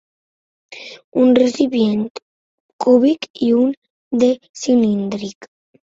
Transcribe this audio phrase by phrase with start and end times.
[1.23, 2.03] Un recipient
[2.87, 3.73] cúbic i un
[4.25, 4.35] de
[4.65, 5.53] cilíndric.